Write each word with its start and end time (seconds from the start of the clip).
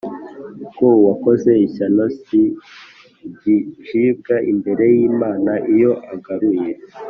ko 0.75 0.87
uwakoze 0.99 1.51
ishyano 1.65 2.03
si 2.23 2.41
igicibwa 3.27 4.35
imbere 4.51 4.83
y’imana 4.95 5.51
iyo 5.73 5.91
agaruye 6.13 6.71